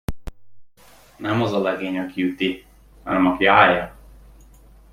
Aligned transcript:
Nem 1.17 1.41
az 1.41 1.51
a 1.51 1.59
legény, 1.61 1.97
aki 1.97 2.23
üti, 2.23 2.65
hanem 3.03 3.27
aki 3.27 3.45
állja. 3.45 3.95